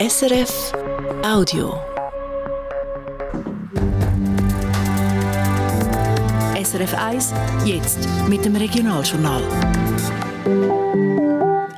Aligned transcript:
SRF 0.00 0.72
Audio. 1.22 1.74
SRF 6.56 6.94
1, 6.94 7.34
jetzt 7.66 8.08
mit 8.26 8.42
dem 8.42 8.56
Regionaljournal. 8.56 9.42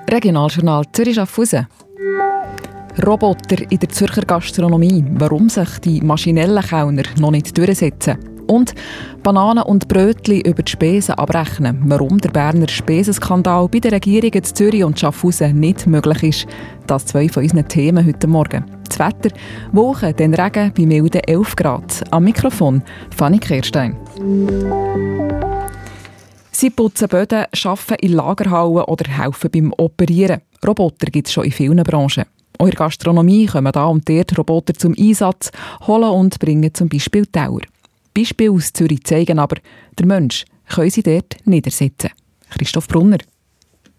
Regionaljournal 0.09 0.85
Zürich 0.93 1.17
Schaffhausen. 1.17 1.67
Roboter 3.05 3.69
in 3.69 3.79
der 3.81 3.89
Zürcher 3.89 4.23
Gastronomie. 4.23 5.05
Warum 5.15 5.49
sich 5.49 5.81
die 5.81 6.01
maschinellen 6.01 6.63
Kellner 6.63 7.03
noch 7.19 7.33
nicht 7.33 7.59
durchsetzen. 7.59 8.32
Und 8.47 8.75
Bananen 9.23 9.65
und 9.65 9.89
Brötchen 9.89 10.41
über 10.41 10.63
die 10.63 10.71
Spesen 10.73 11.15
abrechnen. 11.15 11.81
Warum 11.87 12.19
der 12.19 12.31
Berner 12.31 12.69
Spesenskandal 12.69 13.69
bei 13.69 13.79
der 13.79 13.93
Regierung 13.93 14.33
in 14.33 14.45
Zürich 14.45 14.85
und 14.85 14.99
Schaffhausen 14.99 15.59
nicht 15.59 15.87
möglich 15.87 16.23
ist. 16.23 16.47
Das 16.87 17.07
zwei 17.07 17.29
von 17.29 17.43
unseren 17.43 17.69
Themen 17.69 18.07
heute 18.07 18.27
Morgen. 18.27 18.65
Das 18.89 18.99
Wetter, 18.99 19.35
Woche, 19.73 20.13
den 20.13 20.35
Regen 20.35 20.73
bei 20.77 20.87
milden 20.87 21.23
11 21.23 21.57
Grad. 21.57 22.05
Am 22.11 22.25
Mikrofon 22.25 22.83
Fanny 23.17 23.39
Kehrstein. 23.39 23.97
Sie 26.51 26.71
putzen 26.71 27.09
Böden, 27.09 27.47
arbeiten 27.65 27.95
in 28.01 28.13
Lagerhallen 28.13 28.85
oder 28.85 29.11
helfen 29.11 29.51
beim 29.51 29.73
Operieren. 29.79 30.43
Roboter 30.67 31.07
gibt 31.07 31.27
es 31.27 31.33
schon 31.33 31.45
in 31.45 31.53
vielen 31.53 31.83
Branchen. 31.83 32.25
Auch 32.59 32.67
in 32.67 32.71
der 32.71 32.79
Gastronomie 32.79 33.47
kommen 33.47 33.73
da 33.73 33.87
und 33.87 34.09
dort 34.09 34.39
Roboter 34.39 34.75
zum 34.75 34.95
Einsatz, 34.97 35.51
holen 35.87 36.11
und 36.11 36.39
bringen 36.39 36.73
zum 36.73 36.89
Beispiel 36.89 37.27
Tauer. 37.27 37.63
Beispiele 38.15 38.51
aus 38.51 38.73
Zürich 38.73 39.05
zeigen 39.05 39.39
aber, 39.39 39.57
der 39.99 40.07
Mensch 40.07 40.45
können 40.69 40.91
sie 40.91 41.03
dort 41.03 41.37
niedersetzen. 41.45 42.11
Christoph 42.51 42.89
Brunner. 42.89 43.19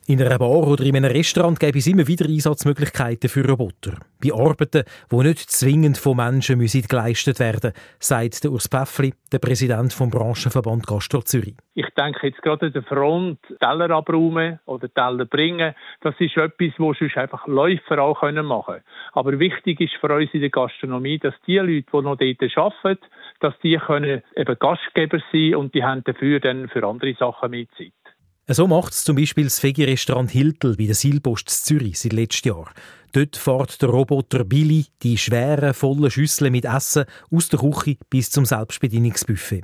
In 0.05 0.21
einer 0.21 0.37
Bar 0.37 0.67
oder 0.67 0.83
in 0.83 0.97
einem 0.97 1.09
Restaurant 1.09 1.57
gäbe 1.57 1.77
es 1.77 1.87
immer 1.87 2.05
wieder 2.05 2.25
Einsatzmöglichkeiten 2.25 3.29
für 3.29 3.47
Roboter. 3.47 3.93
Bei 4.21 4.33
Arbeiten, 4.33 4.83
die 5.09 5.15
nicht 5.15 5.49
zwingend 5.49 5.97
von 5.97 6.17
Menschen 6.17 6.57
müssen 6.57 6.81
geleistet 6.81 7.39
werden 7.39 7.71
sagt 7.99 8.43
der 8.43 8.51
Urs 8.51 8.67
Päffli, 8.67 9.13
der 9.31 9.39
Präsident 9.39 9.93
vom 9.93 10.09
Branchenverband 10.09 10.87
Gastro 10.87 11.21
Zürich. 11.21 11.55
Ich 11.73 11.87
denke 11.97 12.27
jetzt 12.27 12.41
gerade 12.41 12.65
an 12.65 12.73
der 12.73 12.83
Front, 12.83 13.39
Teller 13.61 13.91
abräumen 13.91 14.59
oder 14.65 14.93
Teller 14.93 15.23
bringen, 15.23 15.73
das 16.01 16.15
ist 16.19 16.35
etwas, 16.35 16.73
wo 16.79 16.93
sonst 16.93 17.15
einfach 17.15 17.47
Läufer 17.47 17.99
auch 17.99 18.21
machen 18.21 18.65
können. 18.65 18.83
Aber 19.13 19.39
wichtig 19.39 19.79
ist 19.79 19.95
für 20.01 20.13
uns 20.13 20.29
in 20.33 20.41
der 20.41 20.49
Gastronomie, 20.49 21.17
dass 21.17 21.33
die 21.47 21.59
Leute, 21.59 21.87
die 21.93 22.01
noch 22.01 22.17
dort 22.17 22.57
arbeiten, 22.57 23.05
dass 23.43 23.53
die 23.61 23.77
können 23.77 24.21
eben 24.35 24.55
Gastgeber 24.59 25.21
sein 25.31 25.55
und 25.55 25.75
die 25.75 25.83
haben 25.83 26.03
dafür 26.03 26.39
dann 26.39 26.69
für 26.69 26.87
andere 26.87 27.13
Sachen 27.15 27.51
mehr 27.51 27.65
Zeit. 27.77 27.93
So 28.47 28.67
macht 28.67 28.91
es 28.91 29.05
zum 29.05 29.15
Beispiel 29.15 29.45
das 29.45 29.63
Vegi-Restaurant 29.63 30.29
Hiltel 30.31 30.75
bei 30.75 30.85
der 30.85 30.95
Silpost 30.95 31.49
Zürich 31.49 31.99
seit 31.99 32.13
letztem 32.13 32.53
Jahr. 32.53 32.73
Dort 33.13 33.37
fährt 33.37 33.81
der 33.81 33.89
Roboter 33.89 34.43
Billy 34.43 34.85
die 35.01 35.17
schweren, 35.17 35.73
vollen 35.73 36.11
Schüsseln 36.11 36.51
mit 36.51 36.65
Essen 36.65 37.05
aus 37.31 37.47
der 37.49 37.59
Küche 37.59 37.97
bis 38.09 38.31
zum 38.31 38.43
Selbstbedienungsbuffet. 38.43 39.63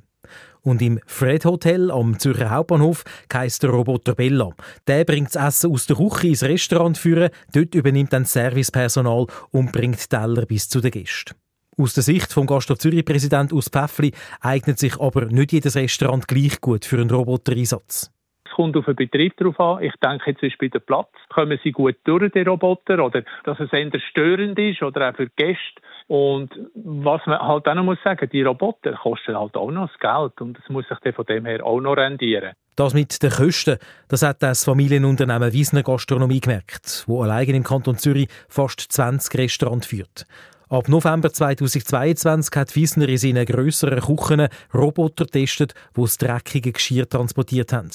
Und 0.62 0.82
im 0.82 1.00
Fred 1.08 1.46
Hotel 1.46 1.92
am 1.92 2.20
Zürcher 2.20 2.52
Hauptbahnhof 2.52 3.04
heisst 3.34 3.64
der 3.64 3.72
Roboter 3.72 4.16
Bella. 4.16 4.52
Der 4.88 5.04
bringt 5.04 5.36
das 5.36 5.48
Essen 5.48 5.74
aus 5.74 5.86
der 5.86 5.98
Küche 5.98 6.28
ins 6.28 6.44
Restaurant 6.44 6.98
führen, 6.98 7.32
dort 7.54 7.76
übernimmt 7.76 8.14
dann 8.14 8.24
das 8.24 8.34
Servicepersonal 8.34 9.28
und 9.52 9.72
bringt 9.72 10.10
Teller 10.10 10.46
bis 10.46 10.70
zu 10.70 10.80
den 10.80 10.92
Gästen. 10.92 11.36
Aus 11.80 11.94
der 11.94 12.04
Sicht 12.04 12.34
vom 12.34 12.46
Gastro 12.46 12.76
Zürich 12.76 13.06
Präsident 13.06 13.54
Urs 13.54 13.70
Päffli 13.70 14.12
eignet 14.42 14.78
sich 14.80 15.00
aber 15.00 15.28
nicht 15.28 15.54
jedes 15.54 15.78
Restaurant 15.78 16.28
gleich 16.28 16.60
gut 16.60 16.84
für 16.84 16.98
einen 16.98 17.10
Robotereinsatz 17.10 18.12
kommt 18.60 18.76
auf 18.76 18.84
den 18.84 18.98
Betrieb 18.98 19.38
drauf 19.38 19.58
an. 19.58 19.82
Ich 19.82 19.94
denke 20.04 20.36
jetzt 20.42 20.58
bei 20.58 20.68
der 20.68 20.80
Platz, 20.80 21.08
kommen 21.30 21.58
sie 21.64 21.72
gut 21.72 21.96
durch, 22.04 22.30
die 22.34 22.42
Roboter, 22.42 23.02
oder 23.02 23.24
dass 23.46 23.58
es 23.58 23.72
eher 23.72 23.90
störend 24.10 24.60
ist, 24.60 24.84
oder 24.84 25.10
auch 25.10 25.16
für 25.16 25.28
die 25.28 25.32
Gäste. 25.38 25.82
Und 26.08 26.50
was 26.74 27.26
man 27.26 27.40
halt 27.40 27.66
auch 27.70 27.74
noch 27.76 27.84
muss 27.84 28.00
sagen, 28.04 28.28
die 28.30 28.42
Roboter 28.42 28.92
kosten 29.02 29.40
halt 29.40 29.56
auch 29.56 29.72
noch 29.72 29.90
das 29.90 30.00
Geld 30.00 30.42
und 30.42 30.60
es 30.60 30.68
muss 30.68 30.86
sich 30.90 30.98
dann 31.02 31.14
von 31.14 31.26
dem 31.28 31.46
her 31.46 31.66
auch 31.66 31.80
noch 31.80 31.96
rendieren. 31.96 32.52
Das 32.76 32.94
mit 32.94 33.24
den 33.24 33.30
Kosten, 33.30 33.78
das 34.10 34.24
hat 34.24 34.44
das 34.44 34.66
Familienunternehmen 34.66 35.54
Wiesner 35.54 35.84
Gastronomie 35.84 36.42
gemerkt, 36.42 37.06
wo 37.08 37.24
allein 37.24 37.48
im 37.48 37.64
Kanton 37.64 37.96
Zürich 37.96 38.28
fast 38.50 38.82
20 38.82 39.40
Restaurants 39.40 39.88
führt. 39.88 40.26
Ab 40.70 40.88
November 40.88 41.34
2022 41.34 42.56
hat 42.56 42.76
Wiesner 42.76 43.10
in 43.10 43.18
seinen 43.18 43.44
grösseren 43.44 44.02
Küchen 44.02 44.48
Roboter 44.72 45.26
getestet, 45.26 45.74
die 45.98 46.02
das 46.02 46.20
dreckige 46.20 46.72
Geschirr 46.74 47.10
transportiert 47.10 47.74
haben. 47.74 47.90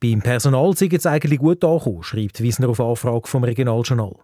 Beim 0.00 0.20
Personal 0.20 0.76
sei 0.76 0.88
es 0.90 1.06
eigentlich 1.06 1.38
gut 1.38 1.62
angekommen, 1.62 2.02
schreibt 2.02 2.40
Wiesner 2.40 2.68
auf 2.68 2.80
Anfrage 2.80 3.28
vom 3.28 3.44
Regionaljournal. 3.44 4.16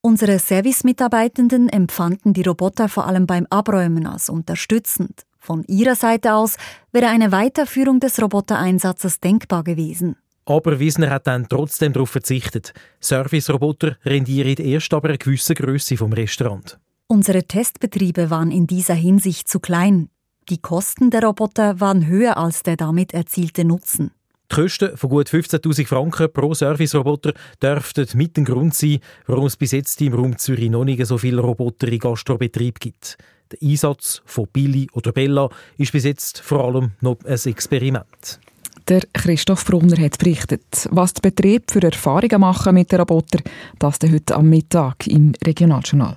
Unsere 0.00 0.38
Servicemitarbeitenden 0.38 1.68
empfanden 1.68 2.32
die 2.32 2.40
Roboter 2.40 2.88
vor 2.88 3.06
allem 3.06 3.26
beim 3.26 3.46
Abräumen 3.50 4.06
als 4.06 4.30
unterstützend. 4.30 5.26
Von 5.38 5.62
ihrer 5.64 5.94
Seite 5.94 6.34
aus 6.34 6.56
wäre 6.90 7.08
eine 7.08 7.32
Weiterführung 7.32 8.00
des 8.00 8.22
Robotereinsatzes 8.22 9.20
denkbar 9.20 9.62
gewesen. 9.62 10.16
Aber 10.46 10.78
Wiesner 10.78 11.10
hat 11.10 11.26
dann 11.26 11.48
trotzdem 11.50 11.92
darauf 11.92 12.08
verzichtet. 12.08 12.72
Service-Roboter 13.02 13.96
rendieren 14.06 14.56
erst 14.64 14.94
aber 14.94 15.08
eine 15.08 15.18
gewisse 15.18 15.54
Größe 15.54 15.98
vom 15.98 16.14
Restaurant. 16.14 16.78
Unsere 17.08 17.44
Testbetriebe 17.44 18.30
waren 18.30 18.50
in 18.50 18.66
dieser 18.66 18.94
Hinsicht 18.94 19.46
zu 19.46 19.60
klein. 19.60 20.08
Die 20.48 20.58
Kosten 20.58 21.10
der 21.10 21.22
Roboter 21.22 21.78
waren 21.78 22.06
höher 22.08 22.36
als 22.36 22.64
der 22.64 22.76
damit 22.76 23.14
erzielte 23.14 23.64
Nutzen. 23.64 24.10
Die 24.50 24.54
Kosten 24.56 24.96
von 24.96 25.10
gut 25.10 25.28
15.000 25.28 25.86
Franken 25.86 26.32
pro 26.32 26.52
Service-Roboter 26.52 27.32
dürften 27.62 28.08
mit 28.14 28.36
dem 28.36 28.44
Grund 28.44 28.74
sein, 28.74 28.98
warum 29.26 29.46
es 29.46 29.56
bis 29.56 29.70
jetzt 29.70 30.00
im 30.00 30.14
Raum 30.14 30.36
Zürich 30.36 30.68
noch 30.68 30.84
nicht 30.84 31.04
so 31.06 31.16
viele 31.16 31.42
Roboter 31.42 31.86
in 31.86 32.00
Gastrobetrieb 32.00 32.80
gibt. 32.80 33.16
Der 33.52 33.62
Einsatz 33.62 34.22
von 34.24 34.48
Billy 34.52 34.88
oder 34.92 35.12
Bella 35.12 35.48
ist 35.78 35.92
bis 35.92 36.04
jetzt 36.04 36.40
vor 36.40 36.64
allem 36.64 36.90
noch 37.00 37.18
ein 37.24 37.38
Experiment. 37.44 38.40
Der 38.88 39.02
Christoph 39.12 39.64
Brunner 39.64 40.00
hat 40.00 40.16
berichtet, 40.18 40.88
was 40.90 41.12
die 41.12 41.20
Betriebe 41.20 41.64
für 41.68 41.82
Erfahrungen 41.82 42.40
machen 42.40 42.74
mit 42.74 42.92
den 42.92 43.00
Robotern, 43.00 43.42
das 43.80 43.98
heute 44.00 44.36
am 44.36 44.48
Mittag 44.48 45.08
im 45.08 45.32
Regionaljournal. 45.44 46.16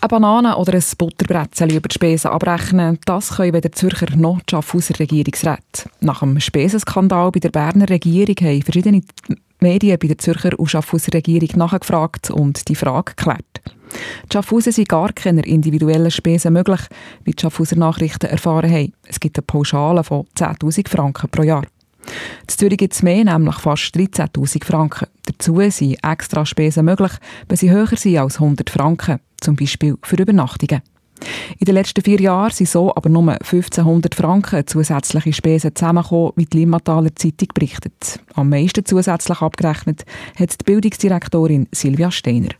Eine 0.00 0.08
Banane 0.08 0.56
oder 0.56 0.74
ein 0.74 0.84
Butterbrezel 0.98 1.72
über 1.72 1.88
die 1.88 1.94
Spesen 1.94 2.32
abrechnen, 2.32 2.98
das 3.04 3.36
können 3.36 3.52
weder 3.52 3.70
Zürcher 3.70 4.16
noch 4.16 4.40
die 4.40 4.50
Schaffhauser 4.50 4.98
Regierungsräte. 4.98 5.88
Nach 6.00 6.18
dem 6.18 6.40
Spesenskandal 6.40 7.30
bei 7.30 7.38
der 7.38 7.50
Berner 7.50 7.88
Regierung 7.88 8.36
haben 8.40 8.62
verschiedene 8.62 9.02
Medien 9.60 9.98
bei 9.98 10.08
der 10.08 10.18
Zürcher 10.18 10.58
und 10.58 10.68
Schaffhauser 10.68 11.14
Regierung 11.14 11.50
nachgefragt 11.56 12.30
und 12.30 12.68
die 12.68 12.74
Frage 12.74 13.14
geklärt. 13.16 13.44
Die 14.24 14.32
Schaffhausen 14.32 14.72
sind 14.72 14.88
gar 14.88 15.12
keine 15.12 15.42
individuellen 15.42 16.10
Spesen 16.10 16.52
möglich, 16.52 16.80
wie 17.24 17.32
die 17.32 17.40
Schaffhauser 17.40 17.76
Nachrichten 17.76 18.26
erfahren 18.26 18.70
haben. 18.70 18.92
Es 19.06 19.20
gibt 19.20 19.38
eine 19.38 19.42
Pauschale 19.42 20.04
von 20.04 20.26
10'000 20.36 20.88
Franken 20.88 21.28
pro 21.30 21.42
Jahr. 21.42 21.64
In 22.42 22.48
Zürich 22.48 22.78
gibt 22.78 22.94
es 22.94 23.02
mehr, 23.02 23.24
nämlich 23.24 23.56
fast 23.56 23.94
13'000 23.94 24.64
Franken. 24.64 25.08
Dazu 25.26 25.60
sind 25.70 25.98
extra 26.02 26.46
Spesen 26.46 26.84
möglich, 26.84 27.12
wenn 27.48 27.56
sie 27.56 27.70
höher 27.70 27.96
sind 27.96 28.18
als 28.18 28.36
100 28.36 28.70
Franken 28.70 29.20
zum 29.40 29.56
Beispiel 29.56 29.96
für 30.02 30.16
Übernachtungen. 30.16 30.82
In 31.58 31.64
den 31.64 31.74
letzten 31.74 32.02
vier 32.02 32.20
Jahren 32.20 32.50
sind 32.50 32.68
so 32.68 32.94
aber 32.94 33.08
nur 33.08 33.32
1500 33.32 34.14
Franken 34.14 34.66
zusätzliche 34.66 35.32
Spesen 35.32 35.74
zusammengekommen, 35.74 36.32
wie 36.36 36.46
die 36.46 36.58
Limmataler 36.58 37.14
Zeitung 37.14 37.48
berichtet. 37.54 38.20
Am 38.34 38.48
meisten 38.48 38.84
zusätzlich 38.84 39.40
abgerechnet 39.40 40.04
hat 40.38 40.60
die 40.60 40.64
Bildungsdirektorin 40.64 41.68
Silvia 41.72 42.10
Steiner. 42.10 42.50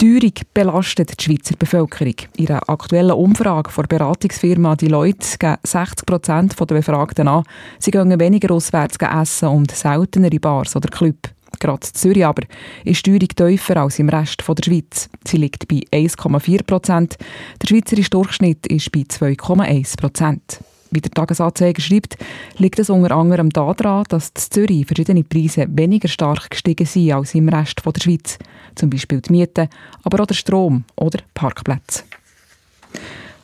Die 0.00 0.18
Teuerung 0.18 0.32
belastet 0.52 1.20
die 1.20 1.22
Schweizer 1.22 1.54
Bevölkerung. 1.56 2.14
In 2.36 2.48
einer 2.48 2.68
aktuellen 2.68 3.12
Umfrage 3.12 3.70
von 3.70 3.86
der 3.86 3.98
Beratungsfirma 3.98 4.74
Deloitte 4.74 5.38
geben 5.38 5.56
60 5.62 6.06
Prozent 6.06 6.58
der 6.58 6.74
Befragten 6.74 7.28
an, 7.28 7.44
sie 7.78 7.92
gehen 7.92 8.18
weniger 8.18 8.52
auswärts 8.52 8.96
essen 8.98 9.48
und 9.48 9.70
seltener 9.70 10.32
in 10.32 10.40
Bars 10.40 10.74
oder 10.74 10.88
Clubs. 10.88 11.30
Gerade 11.58 11.86
in 11.86 11.94
Zürich 11.94 12.26
aber 12.26 12.42
ist 12.84 13.06
die 13.06 13.12
Steuerung 13.12 13.28
tiefer 13.28 13.76
als 13.78 13.98
im 13.98 14.08
Rest 14.08 14.42
der 14.46 14.62
Schweiz. 14.62 15.08
Sie 15.26 15.36
liegt 15.36 15.68
bei 15.68 15.80
1,4 15.92 16.62
Prozent. 16.64 17.16
Der 17.60 17.68
schweizerische 17.68 18.10
Durchschnitt 18.10 18.66
ist 18.66 18.92
bei 18.92 19.00
2,1 19.00 19.96
Prozent. 19.96 20.60
Wie 20.90 21.00
der 21.00 21.10
Tagesanzeiger 21.10 21.80
schreibt, 21.80 22.18
liegt 22.58 22.78
es 22.78 22.90
unter 22.90 23.16
anderem 23.16 23.48
daran, 23.48 24.04
dass 24.10 24.28
in 24.28 24.42
Zürich 24.50 24.86
verschiedene 24.86 25.24
Preise 25.24 25.66
weniger 25.70 26.08
stark 26.08 26.50
gestiegen 26.50 26.86
sind 26.86 27.12
als 27.12 27.34
im 27.34 27.48
Rest 27.48 27.80
der 27.84 28.00
Schweiz. 28.00 28.38
Zum 28.74 28.90
Beispiel 28.90 29.22
die 29.22 29.32
Miete, 29.32 29.68
aber 30.02 30.22
auch 30.22 30.26
der 30.26 30.34
Strom 30.34 30.84
oder 30.96 31.20
Parkplätze. 31.32 32.04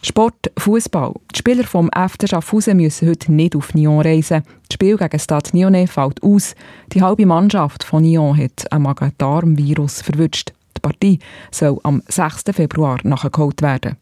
Sport, 0.02 0.52
Fußball. 0.56 1.12
Die 1.34 1.38
Spieler 1.38 1.64
vom 1.64 1.88
FC 1.88 2.28
Schaffhausen 2.28 2.76
müssen 2.76 3.08
heute 3.08 3.32
nicht 3.32 3.56
auf 3.56 3.74
Nyon 3.74 4.00
reisen. 4.00 4.42
Das 4.68 4.74
Spiel 4.74 4.96
gegen 4.96 5.18
Stade 5.18 5.50
Nyonnais 5.52 5.90
fällt 5.90 6.22
aus. 6.22 6.54
Die 6.92 7.02
halbe 7.02 7.26
Mannschaft 7.26 7.82
von 7.82 8.02
Nyon 8.02 8.36
hat 8.36 8.70
ein 8.70 8.82
Magen-Darm-Virus 8.82 10.02
verwünscht. 10.02 10.52
Die 10.76 10.80
Partie 10.80 11.18
soll 11.50 11.80
am 11.82 12.02
6. 12.06 12.44
Februar 12.52 12.98
nachgeholt 13.02 13.60
werden. 13.62 13.96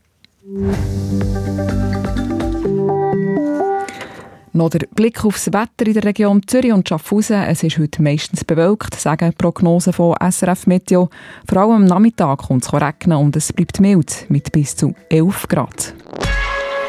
Noch 4.56 4.70
der 4.70 4.86
Blick 4.94 5.22
aufs 5.22 5.48
Wetter 5.48 5.86
in 5.86 5.92
der 5.92 6.04
Region 6.04 6.40
Zürich 6.46 6.72
und 6.72 6.88
Schaffhausen. 6.88 7.42
Es 7.42 7.62
ist 7.62 7.76
heute 7.76 8.02
meistens 8.02 8.42
bewölkt, 8.42 8.98
sagen 8.98 9.34
Prognosen 9.36 9.92
von 9.92 10.14
SRF 10.18 10.66
Meteo. 10.66 11.10
Vor 11.46 11.58
allem 11.58 11.72
am 11.72 11.84
Nachmittag 11.84 12.38
kommt 12.38 12.64
es 12.64 12.72
regnen 12.72 13.18
und 13.18 13.36
es 13.36 13.52
bleibt 13.52 13.80
mild 13.80 14.24
mit 14.30 14.50
bis 14.52 14.74
zu 14.74 14.94
11 15.10 15.48
Grad. 15.48 15.94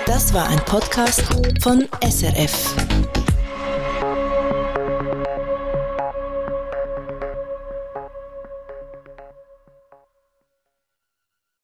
Das 0.06 0.34
war 0.34 0.48
ein 0.48 0.60
Podcast 0.60 1.26
von 1.62 1.84
SRF. 2.10 2.87